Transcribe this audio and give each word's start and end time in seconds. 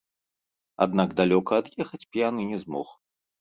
Аднак 0.85 1.13
далёка 1.19 1.51
ад'ехаць 1.65 2.01
п'яны 2.17 2.49
не 2.55 2.59
змог. 2.65 2.87